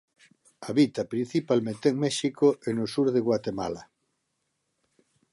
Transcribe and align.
Habita 0.61 1.05
principalmente 1.11 1.85
en 1.91 1.97
México 2.05 2.47
e 2.67 2.73
no 2.77 2.85
sur 2.93 3.07
de 3.15 3.19
Guatemala. 3.19 3.91